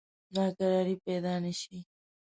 [0.35, 1.77] ناکراری پیدا نه شي.